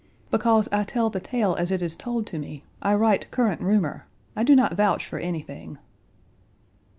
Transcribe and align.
"Because 0.31 0.67
I 0.71 0.83
tell 0.83 1.11
the 1.11 1.19
tale 1.19 1.53
as 1.59 1.69
it 1.69 1.79
is 1.79 1.95
told 1.95 2.25
to 2.25 2.39
me. 2.39 2.63
I 2.81 2.95
write 2.95 3.29
current 3.29 3.61
rumor. 3.61 4.07
I 4.35 4.41
do 4.43 4.55
not 4.55 4.73
vouch 4.73 5.05
for 5.05 5.19
anything." 5.19 5.77